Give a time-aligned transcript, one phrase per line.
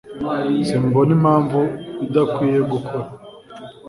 [0.67, 1.59] Simbona impamvu
[2.05, 3.07] idakwiye gukora.